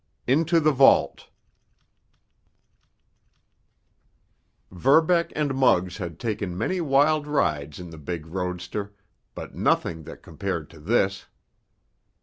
[0.25, 1.27] —INTO THE VAULT
[4.71, 8.95] Verbeck and Muggs had taken many wild rides in the big roadster,
[9.35, 11.27] but nothing that compared to this.